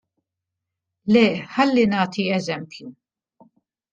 Le, 1.17 1.21
ħalli 1.57 1.83
nagħti 1.93 2.25
eżempju. 2.39 2.89